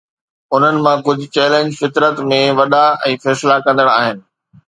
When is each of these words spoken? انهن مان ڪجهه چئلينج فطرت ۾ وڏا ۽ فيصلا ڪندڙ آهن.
انهن 0.55 0.75
مان 0.85 0.97
ڪجهه 1.07 1.31
چئلينج 1.35 1.69
فطرت 1.81 2.15
۾ 2.31 2.39
وڏا 2.59 2.81
۽ 3.11 3.13
فيصلا 3.27 3.55
ڪندڙ 3.67 3.87
آهن. 3.99 4.17